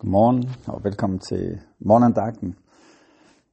Godmorgen 0.00 0.44
og 0.66 0.84
velkommen 0.84 1.18
til 1.18 1.60
morgenandagten. 1.80 2.54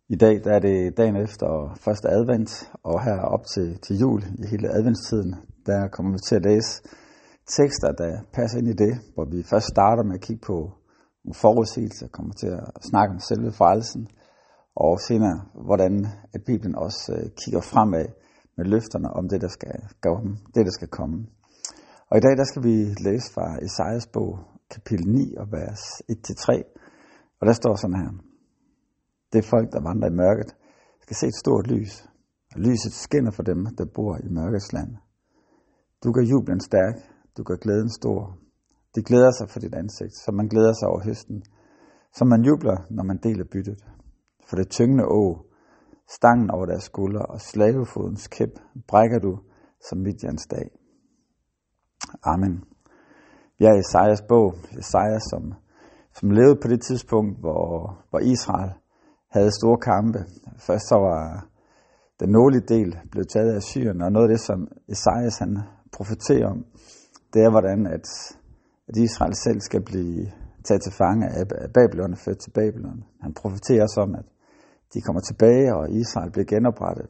I 0.10 0.16
dag 0.16 0.44
der 0.44 0.54
er 0.56 0.60
det 0.60 0.98
dagen 0.98 1.16
efter 1.16 1.76
første 1.86 2.08
advent, 2.10 2.72
og 2.84 3.04
her 3.04 3.20
op 3.36 3.44
til, 3.54 3.80
til 3.80 4.00
jul 4.00 4.22
i 4.44 4.48
hele 4.52 4.68
adventstiden, 4.78 5.36
der 5.66 5.88
kommer 5.88 6.12
vi 6.12 6.20
til 6.28 6.36
at 6.36 6.46
læse 6.46 6.82
tekster, 7.58 7.92
der 7.92 8.12
passer 8.34 8.58
ind 8.58 8.68
i 8.68 8.74
det, 8.84 8.94
hvor 9.14 9.26
vi 9.26 9.44
først 9.44 9.68
starter 9.68 10.04
med 10.04 10.16
at 10.16 10.22
kigge 10.22 10.42
på 10.46 10.58
nogle 11.24 11.40
forudsigelser, 11.42 12.08
kommer 12.08 12.34
til 12.34 12.48
at 12.48 12.68
snakke 12.90 13.14
om 13.14 13.20
selve 13.20 13.52
frelsen, 13.52 14.08
og 14.76 15.00
senere, 15.08 15.38
hvordan 15.66 15.96
at 16.34 16.42
Bibelen 16.46 16.76
også 16.76 17.14
øh, 17.16 17.30
kigger 17.42 17.62
fremad 17.62 18.06
med 18.58 18.66
løfterne 18.66 19.10
om 19.20 19.30
det, 19.30 19.42
der 19.42 19.52
skal, 19.58 19.76
komme, 20.02 20.38
det, 20.56 20.66
der 20.66 20.72
skal 20.72 20.88
komme. 20.88 21.18
Og 22.10 22.18
i 22.18 22.22
dag 22.26 22.38
der 22.38 22.44
skal 22.52 22.64
vi 22.64 22.76
læse 23.08 23.34
fra 23.34 23.48
Esajas 23.66 24.08
bog, 24.14 24.40
kapitel 24.70 25.08
9 25.08 25.36
og 25.38 25.48
vers 25.52 25.82
1-3. 26.12 26.64
Og 27.40 27.48
der 27.48 27.54
står 27.54 27.76
sådan 27.76 27.96
her. 27.96 28.12
Det 29.34 29.40
er 29.40 29.50
folk, 29.50 29.72
der 29.74 29.82
vandrer 29.82 30.10
i 30.10 30.20
mørket, 30.24 30.56
skal 31.02 31.16
se 31.16 31.28
et 31.28 31.36
stort 31.36 31.68
lys. 31.68 31.94
Og 32.56 32.60
lyset 32.62 32.94
skinner 32.94 33.32
for 33.32 33.44
dem, 33.44 33.66
der 33.78 33.86
bor 33.96 34.18
i 34.18 34.30
mørkets 34.30 34.74
land. 34.74 34.92
Du 36.04 36.12
gør 36.12 36.22
jublen 36.22 36.60
stærk, 36.60 36.96
du 37.38 37.44
gør 37.44 37.56
glæden 37.56 37.90
stor. 37.90 38.38
De 38.96 39.04
glæder 39.04 39.32
sig 39.32 39.50
for 39.50 39.60
dit 39.60 39.76
ansigt, 39.76 40.16
som 40.16 40.34
man 40.36 40.48
glæder 40.48 40.74
sig 40.74 40.88
over 40.88 41.04
høsten. 41.04 41.44
Som 42.14 42.28
man 42.28 42.42
jubler, 42.42 42.78
når 42.90 43.04
man 43.04 43.20
deler 43.24 43.46
byttet. 43.52 43.86
For 44.50 44.56
det 44.56 44.70
tyngende 44.70 45.06
å, 45.06 45.48
stangen 46.10 46.52
over 46.52 46.66
deres 46.66 46.84
skuldre 46.84 47.26
og 47.26 47.42
slavefodens 47.42 48.28
kæp, 48.28 48.60
brækker 48.88 49.20
du 49.20 49.40
som 49.90 49.98
midjans 49.98 50.48
dag. 50.48 50.72
Amen. 52.24 52.64
Vi 53.60 53.66
er 53.66 53.74
i 53.74 53.80
Esajas 53.80 54.22
bog, 54.22 54.54
Esajas, 54.82 55.24
som, 55.32 55.54
som 56.18 56.32
levede 56.32 56.60
på 56.62 56.68
det 56.68 56.82
tidspunkt, 56.82 57.40
hvor, 57.40 57.68
hvor 58.10 58.20
Israel 58.20 58.72
havde 59.36 59.52
store 59.60 59.80
kampe. 59.92 60.20
Først 60.68 60.86
så 60.90 60.96
var 60.96 61.48
den 62.20 62.30
nordlige 62.30 62.68
del 62.76 62.90
blevet 63.12 63.30
taget 63.30 63.56
af 63.56 63.64
Syrien, 63.64 64.02
og 64.02 64.12
noget 64.12 64.28
af 64.28 64.34
det, 64.34 64.42
som 64.50 64.60
Esajas 64.94 65.38
han 65.38 65.52
profeterer 65.98 66.48
om, 66.54 66.66
det 67.34 67.40
er, 67.46 67.50
hvordan 67.50 67.80
at, 67.88 68.08
at 68.90 68.96
Israel 68.98 69.36
selv 69.36 69.60
skal 69.62 69.82
blive 69.84 70.32
taget 70.68 70.82
til 70.84 70.94
fange 71.02 71.26
af 71.40 71.46
Babylon 71.78 72.14
og 72.14 72.18
ført 72.18 72.38
til 72.38 72.52
Babylon. 72.52 73.00
Han 73.22 73.34
profeterer 73.34 73.84
også 73.84 74.00
om, 74.06 74.16
at 74.16 74.26
de 74.94 75.02
kommer 75.02 75.22
tilbage, 75.22 75.76
og 75.76 75.84
Israel 75.92 76.32
bliver 76.32 76.46
genoprettet. 76.46 77.08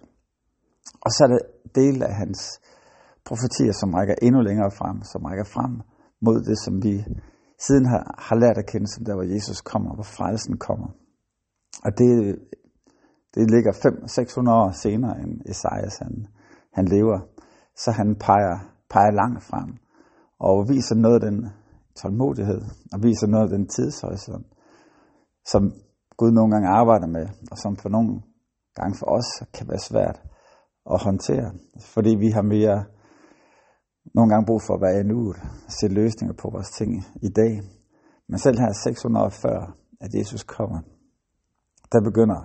Og 1.06 1.10
så 1.16 1.20
er 1.24 1.30
det 1.34 1.42
del 1.76 2.04
af 2.04 2.14
hans 2.22 2.40
profetier, 3.26 3.74
som 3.82 3.94
rækker 3.94 4.16
endnu 4.22 4.42
længere 4.42 4.72
frem, 4.72 4.98
som 5.12 5.22
rækker 5.30 5.48
frem 5.56 5.74
mod 6.22 6.42
det, 6.50 6.58
som 6.66 6.84
vi 6.84 7.06
siden 7.60 7.86
har, 7.86 8.16
har 8.28 8.36
lært 8.36 8.58
at 8.58 8.70
kende, 8.72 8.88
som 8.88 9.06
der 9.06 9.14
hvor 9.16 9.34
Jesus 9.36 9.62
kommer, 9.62 9.94
hvor 9.94 10.04
frelsen 10.04 10.58
kommer. 10.58 10.88
Og 11.86 11.92
det, 11.98 12.36
det 13.36 13.52
ligger 13.52 13.72
500-600 13.72 14.52
år 14.52 14.72
senere, 14.72 15.20
end 15.22 15.42
Esajas 15.46 15.98
han, 15.98 16.28
han 16.74 16.86
lever. 16.86 17.20
Så 17.76 17.92
han 17.92 18.16
peger, 18.16 18.58
peger 18.90 19.12
langt 19.12 19.44
frem 19.44 19.70
og 20.40 20.70
viser 20.70 20.96
noget 20.96 21.24
af 21.24 21.32
den 21.32 21.50
tålmodighed, 21.96 22.62
og 22.94 23.04
viser 23.04 23.28
noget 23.28 23.44
af 23.44 23.58
den 23.58 23.68
tidshorisont, 23.68 24.48
som 25.46 25.74
Gud 26.18 26.32
nogle 26.32 26.52
gange 26.54 26.70
arbejder 26.70 27.08
med, 27.08 27.28
og 27.52 27.58
som 27.58 27.76
for 27.76 27.90
nogle 27.90 28.22
gange 28.76 28.96
for 29.00 29.06
os 29.18 29.30
kan 29.54 29.68
være 29.68 29.80
svært 29.80 30.22
at 30.94 31.04
håndtere, 31.04 31.52
fordi 31.94 32.16
vi 32.16 32.30
har 32.30 32.42
mere 32.42 32.86
nogle 34.18 34.30
gange 34.32 34.46
brug 34.46 34.62
for 34.68 34.74
at 34.76 34.82
være 34.82 35.00
i 35.02 35.04
nuet, 35.04 35.38
se 35.78 35.88
løsninger 35.88 36.36
på 36.42 36.48
vores 36.54 36.70
ting 36.80 36.92
i 37.28 37.30
dag. 37.30 37.54
Men 38.30 38.38
selv 38.40 38.58
her 38.60 38.72
640, 38.84 39.74
at 40.06 40.12
Jesus 40.20 40.44
kommer, 40.44 40.80
der 41.92 42.02
begynder 42.10 42.40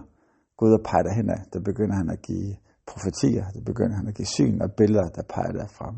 Gud 0.57 0.73
at 0.79 0.83
pege 0.91 1.05
derhen 1.05 1.31
af. 1.31 1.41
Der 1.53 1.61
begynder 1.61 1.97
han 2.01 2.09
at 2.11 2.23
give 2.23 2.57
profetier, 2.87 3.45
der 3.55 3.63
begynder 3.71 3.97
han 3.97 4.09
at 4.09 4.15
give 4.15 4.27
syn 4.27 4.61
og 4.61 4.69
billeder, 4.77 5.09
der 5.17 5.23
peger 5.35 5.53
derfrem. 5.53 5.97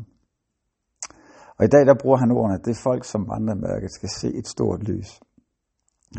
Og 1.57 1.65
i 1.65 1.67
dag 1.67 1.85
der 1.89 1.95
bruger 2.01 2.17
han 2.17 2.31
ordene, 2.31 2.55
at 2.59 2.65
det 2.65 2.77
folk, 2.77 3.03
som 3.05 3.27
vandrer 3.31 3.55
mørket, 3.55 3.91
skal 3.91 4.09
se 4.09 4.27
et 4.39 4.47
stort 4.47 4.83
lys. 4.83 5.09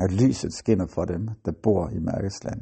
At 0.05 0.13
lyset 0.13 0.53
skinner 0.53 0.87
for 0.87 1.05
dem, 1.05 1.23
der 1.45 1.53
bor 1.63 1.89
i 1.89 1.99
mørkets 1.99 2.45
land. 2.45 2.61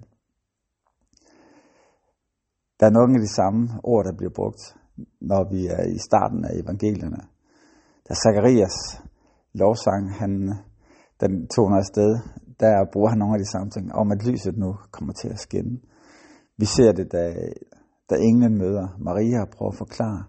Der 2.80 2.86
er 2.86 2.90
nogle 2.90 3.14
af 3.14 3.20
de 3.20 3.34
samme 3.34 3.60
ord, 3.82 4.04
der 4.04 4.12
bliver 4.12 4.32
brugt 4.34 4.62
når 5.20 5.50
vi 5.52 5.66
er 5.66 5.82
i 5.96 5.98
starten 5.98 6.44
af 6.44 6.52
evangelierne. 6.62 7.22
Da 8.08 8.14
Zacharias 8.14 8.76
lovsang, 9.54 10.14
han, 10.20 10.32
den 11.20 11.48
tog 11.48 11.70
noget 11.70 11.86
sted, 11.86 12.18
der 12.60 12.86
bruger 12.92 13.08
han 13.08 13.18
nogle 13.18 13.34
af 13.34 13.38
de 13.38 13.50
samme 13.54 13.70
ting, 13.70 13.92
om 13.92 14.12
at 14.12 14.26
lyset 14.26 14.56
nu 14.58 14.76
kommer 14.90 15.12
til 15.12 15.28
at 15.28 15.38
skinne. 15.38 15.78
Vi 16.58 16.64
ser 16.64 16.92
det, 16.92 17.12
da, 17.12 17.34
da 18.10 18.14
englen 18.14 18.58
møder 18.58 18.86
Maria 18.98 19.40
og 19.40 19.48
prøver 19.56 19.72
at 19.72 19.78
forklare, 19.78 20.24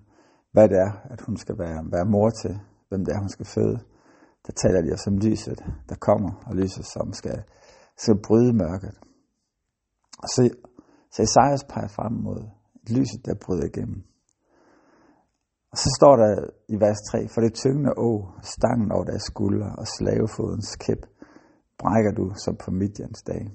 hvad 0.51 0.69
det 0.69 0.77
er, 0.77 0.91
at 1.13 1.21
hun 1.21 1.37
skal 1.37 1.55
være, 1.59 1.79
være 1.91 2.05
mor 2.05 2.29
til, 2.29 2.59
hvem 2.89 3.05
det 3.05 3.11
er, 3.13 3.19
hun 3.19 3.29
skal 3.29 3.45
føde. 3.45 3.79
Der 4.47 4.53
taler 4.53 4.81
de 4.81 4.93
også 4.93 5.09
om 5.09 5.17
lyset, 5.17 5.59
der 5.89 5.95
kommer, 5.95 6.31
og 6.47 6.55
lyset, 6.55 6.85
som 6.85 7.13
skal, 7.13 7.43
skal 7.97 8.15
bryde 8.27 8.53
mørket. 8.53 8.95
Og 10.23 10.27
så, 10.33 10.41
så 11.11 11.21
Isaias 11.21 11.63
peger 11.63 11.87
frem 11.87 12.11
mod 12.11 12.41
lyset, 12.89 13.25
der 13.25 13.35
bryder 13.45 13.65
igennem. 13.65 14.03
Og 15.75 15.79
så 15.79 15.89
står 15.99 16.15
der 16.15 16.33
i 16.67 16.75
vers 16.79 17.01
3, 17.11 17.27
for 17.27 17.41
det 17.41 17.53
tyngende 17.53 17.91
å, 17.99 18.11
stangen 18.43 18.91
over 18.95 19.05
deres 19.09 19.25
skulder 19.27 19.73
og 19.75 19.87
slavefodens 19.87 20.75
kæp, 20.79 21.01
brækker 21.81 22.13
du 22.15 22.29
som 22.43 22.55
på 22.55 22.71
midjans 22.71 23.23
dag. 23.27 23.49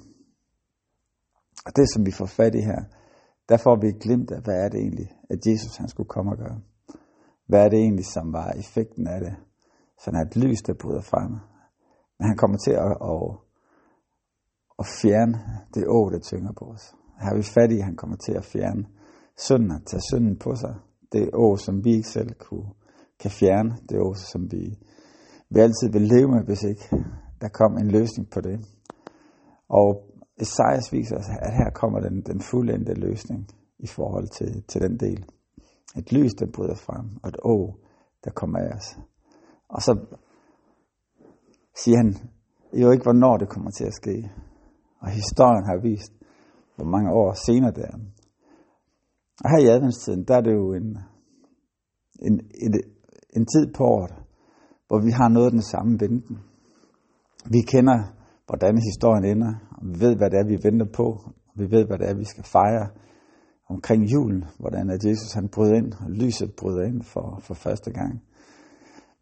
Og 1.67 1.71
det, 1.77 1.87
som 1.93 2.05
vi 2.07 2.13
får 2.13 2.27
fat 2.27 2.55
i 2.55 2.61
her, 2.61 2.83
der 3.49 3.57
får 3.57 3.77
vi 3.81 3.93
glemt 4.05 4.31
af, 4.31 4.43
hvad 4.43 4.59
er 4.65 4.69
det 4.69 4.81
egentlig, 4.81 5.09
at 5.31 5.47
Jesus 5.47 5.77
han 5.77 5.89
skulle 5.89 6.09
komme 6.09 6.33
og 6.33 6.39
gøre. 6.39 6.61
Hvad 7.49 7.65
er 7.65 7.69
det 7.69 7.79
egentlig, 7.79 8.07
som 8.07 8.33
var 8.33 8.53
effekten 8.53 9.07
af 9.07 9.21
det? 9.21 9.35
Sådan 10.05 10.21
et 10.21 10.37
lys, 10.37 10.63
der 10.67 10.75
bryder 10.83 11.01
frem. 11.01 11.31
Men 12.19 12.29
han 12.29 12.37
kommer 12.37 12.59
til 12.67 12.73
at, 12.73 12.95
at, 13.13 13.25
at 14.79 14.87
fjerne 15.01 15.39
det 15.75 15.89
å, 15.89 16.11
der 16.13 16.21
tynger 16.21 16.53
på 16.53 16.65
os. 16.65 16.95
Her 17.21 17.29
har 17.29 17.37
vi 17.37 17.43
fat 17.43 17.73
i, 17.73 17.79
at 17.79 17.85
han 17.85 17.97
kommer 17.97 18.17
til 18.17 18.33
at 18.33 18.45
fjerne 18.45 18.85
synden, 19.37 19.71
at 19.71 19.83
tage 19.87 20.03
synden 20.11 20.39
på 20.39 20.55
sig, 20.55 20.75
det 21.13 21.31
år, 21.35 21.57
som 21.57 21.85
vi 21.85 21.91
ikke 21.95 22.09
selv 22.09 22.31
kunne, 22.39 22.71
kan 23.21 23.31
fjerne, 23.31 23.77
det 23.89 23.99
år, 23.99 24.15
som 24.15 24.53
vi, 24.53 24.79
vi 25.51 25.61
altid 25.61 25.93
vil 25.93 26.03
leve 26.03 26.29
med, 26.29 26.45
hvis 26.45 26.63
ikke 26.63 27.05
der 27.41 27.49
kom 27.49 27.79
en 27.79 27.91
løsning 27.91 28.31
på 28.31 28.41
det. 28.41 28.61
Og 29.69 30.11
Esajas 30.41 30.93
viser 30.93 31.17
os, 31.17 31.29
at 31.29 31.53
her 31.53 31.71
kommer 31.71 32.01
den, 32.01 32.23
den 32.23 32.41
fuldendte 32.41 32.95
løsning 32.95 33.49
i 33.79 33.87
forhold 33.87 34.29
til, 34.29 34.63
til 34.69 34.81
den 34.81 34.99
del. 34.99 35.25
Et 35.97 36.13
lys, 36.13 36.35
der 36.35 36.47
bryder 36.55 36.75
frem, 36.75 37.07
og 37.23 37.29
et 37.29 37.37
å, 37.45 37.75
der 38.25 38.31
kommer 38.31 38.59
af 38.59 38.77
os. 38.77 38.99
Og 39.69 39.83
så 39.83 39.99
siger 41.85 41.97
han 41.97 42.15
jo 42.73 42.91
ikke, 42.91 43.03
hvornår 43.03 43.37
det 43.37 43.49
kommer 43.49 43.71
til 43.71 43.85
at 43.85 43.95
ske. 43.95 44.31
Og 45.01 45.09
historien 45.09 45.65
har 45.67 45.83
vist, 45.83 46.13
hvor 46.77 46.85
mange 46.85 47.11
år 47.13 47.33
senere 47.47 47.71
det 47.71 47.85
er. 47.85 47.99
Og 49.45 49.51
her 49.51 49.59
i 49.59 49.69
adventstiden, 49.75 50.25
der 50.29 50.37
er 50.37 50.41
det 50.41 50.53
jo 50.53 50.75
en, 50.75 50.99
en, 52.27 52.41
en, 52.65 52.73
en 53.37 53.47
tid 53.47 53.73
på 53.77 53.85
året, 53.85 54.15
hvor 54.89 55.01
vi 55.05 55.11
har 55.11 55.29
noget 55.29 55.47
af 55.47 55.53
den 55.53 55.63
samme 55.63 56.01
venten. 56.01 56.39
Vi 57.51 57.61
kender, 57.73 57.99
hvordan 58.47 58.79
historien 58.79 59.25
ender, 59.25 59.53
og 59.71 59.83
vi 59.89 60.01
ved, 60.01 60.17
hvad 60.17 60.31
det 60.31 60.39
er, 60.39 60.47
vi 60.47 60.59
venter 60.63 60.87
på, 60.93 61.07
og 61.49 61.55
vi 61.55 61.71
ved, 61.71 61.87
hvad 61.87 61.99
det 61.99 62.09
er, 62.09 62.15
vi 62.15 62.25
skal 62.25 62.45
fejre 62.45 62.89
omkring 63.69 64.13
julen, 64.13 64.45
hvordan 64.59 64.91
at 64.91 65.05
Jesus 65.05 65.33
han 65.33 65.49
bryder 65.49 65.75
ind, 65.75 65.93
og 65.93 66.11
lyset 66.11 66.55
bryder 66.57 66.83
ind 66.83 67.03
for, 67.03 67.41
for 67.43 67.55
første 67.55 67.91
gang. 67.91 68.23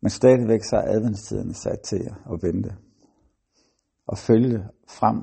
Men 0.00 0.10
stadigvæk 0.10 0.62
så 0.64 0.76
er 0.76 0.92
adventstiden 0.96 1.54
sat 1.54 1.80
til 1.80 2.02
at 2.32 2.42
vente 2.42 2.70
og 4.06 4.18
følge 4.18 4.58
frem 4.88 5.18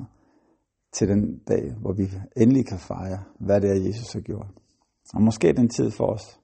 til 0.93 1.07
den 1.07 1.37
dag, 1.47 1.73
hvor 1.81 1.93
vi 1.93 2.03
endelig 2.37 2.67
kan 2.67 2.79
fejre, 2.79 3.23
hvad 3.39 3.61
det 3.61 3.69
er, 3.69 3.85
Jesus 3.87 4.13
har 4.13 4.19
gjort. 4.19 4.64
Og 5.13 5.21
måske 5.21 5.49
er 5.49 5.53
det 5.53 5.61
en 5.61 5.69
tid 5.69 5.91
for 5.91 6.05
os 6.05 6.39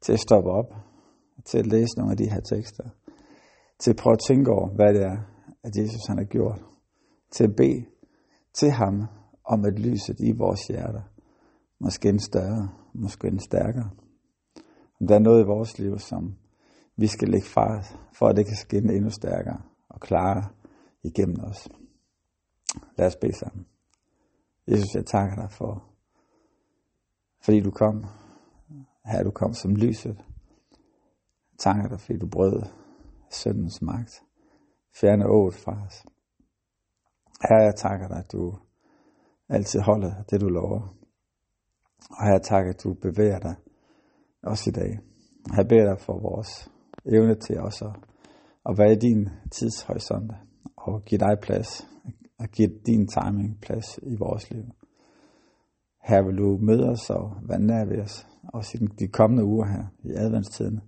til 0.00 0.12
at 0.12 0.20
stoppe 0.20 0.50
op, 0.50 0.74
til 1.44 1.58
at 1.58 1.66
læse 1.66 1.98
nogle 1.98 2.12
af 2.12 2.16
de 2.16 2.30
her 2.30 2.40
tekster, 2.40 2.84
til 3.78 3.90
at 3.90 3.96
prøve 3.96 4.12
at 4.12 4.20
tænke 4.28 4.50
over, 4.50 4.68
hvad 4.74 4.94
det 4.94 5.02
er, 5.02 5.16
at 5.64 5.76
Jesus 5.76 6.06
han 6.08 6.18
har 6.18 6.24
gjort, 6.24 6.62
til 7.30 7.44
at 7.44 7.56
bede 7.56 7.84
til 8.54 8.70
ham 8.70 9.06
om 9.44 9.64
at 9.64 9.78
lyset 9.78 10.20
i 10.20 10.32
vores 10.32 10.66
hjerter, 10.66 11.02
måske 11.80 12.08
en 12.08 12.20
større, 12.20 12.68
måske 12.94 13.28
en 13.28 13.40
stærkere. 13.40 13.90
Om 15.00 15.06
der 15.06 15.14
er 15.14 15.18
noget 15.18 15.42
i 15.42 15.46
vores 15.46 15.78
liv, 15.78 15.98
som 15.98 16.36
vi 16.96 17.06
skal 17.06 17.28
lægge 17.28 17.46
fra, 17.46 17.82
for 18.18 18.28
at 18.28 18.36
det 18.36 18.46
kan 18.46 18.56
skinne 18.56 18.94
endnu 18.94 19.10
stærkere 19.10 19.62
og 19.88 20.00
klare 20.00 20.48
igennem 21.02 21.36
os. 21.40 21.68
Lad 22.98 23.06
os 23.06 23.16
bede 23.16 23.38
sammen. 23.38 23.66
Jesus, 24.68 24.94
jeg 24.94 25.06
takker 25.06 25.36
dig 25.36 25.50
for 25.50 25.89
fordi 27.42 27.60
du 27.60 27.70
kom. 27.70 28.04
Her 29.04 29.22
du 29.22 29.30
kom 29.30 29.54
som 29.54 29.76
lyset. 29.76 30.24
Takker 31.58 31.88
dig, 31.88 32.00
fordi 32.00 32.18
du 32.18 32.28
brød 32.28 32.62
syndens 33.30 33.82
magt. 33.82 34.22
Fjerne 35.00 35.26
ået 35.26 35.54
fra 35.54 35.72
os. 35.86 36.04
Herre, 37.48 37.62
jeg 37.62 37.76
takker 37.76 38.08
dig, 38.08 38.18
at 38.18 38.32
du 38.32 38.54
altid 39.48 39.80
holder 39.80 40.22
det, 40.30 40.40
du 40.40 40.48
lover. 40.48 40.94
Og 42.10 42.26
her 42.26 42.38
takker 42.38 42.72
at 42.72 42.82
du 42.84 42.94
bevæger 42.94 43.38
dig 43.38 43.54
også 44.42 44.70
i 44.70 44.72
dag. 44.72 44.98
Her 45.56 45.64
beder 45.64 45.94
dig 45.94 46.00
for 46.00 46.18
vores 46.18 46.70
evne 47.04 47.34
til 47.34 47.60
også 47.60 47.84
at, 47.84 47.96
at 48.66 48.78
være 48.78 48.92
i 48.92 48.96
din 48.96 49.28
tidshorisont 49.50 50.32
og 50.76 51.04
give 51.04 51.18
dig 51.18 51.38
plads, 51.42 51.88
og 52.38 52.48
give 52.48 52.70
din 52.86 53.08
timing 53.08 53.60
plads 53.60 53.98
i 54.02 54.16
vores 54.18 54.50
liv. 54.50 54.64
Her 56.02 56.22
vil 56.22 56.36
du 56.36 56.58
møde 56.62 56.88
os 56.88 57.10
og 57.10 57.36
være 57.42 57.60
nær 57.60 57.84
ved 57.84 58.00
os, 58.00 58.26
også 58.52 58.78
i 58.80 58.86
de 58.86 59.08
kommende 59.08 59.44
uger 59.44 59.66
her 59.66 59.84
i 60.04 60.10
adventstiden, 60.10 60.80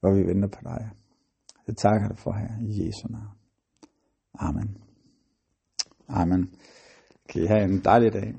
hvor 0.00 0.14
vi 0.14 0.26
venter 0.26 0.48
på 0.48 0.60
dig. 0.64 0.90
Det 1.66 1.76
takker 1.76 2.08
dig 2.08 2.18
for 2.18 2.32
her 2.32 2.48
i 2.60 2.86
Jesu 2.86 3.08
navn. 3.08 3.28
Amen. 4.38 4.76
Amen. 6.08 6.50
Kan 7.28 7.42
I 7.42 7.46
have 7.46 7.64
en 7.64 7.84
dejlig 7.84 8.12
dag. 8.12 8.34